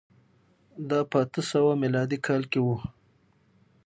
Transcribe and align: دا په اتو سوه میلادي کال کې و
دا 0.89 0.99
په 1.09 1.17
اتو 1.23 1.41
سوه 1.51 1.71
میلادي 1.83 2.17
کال 2.27 2.43
کې 2.51 2.59
و 2.61 2.67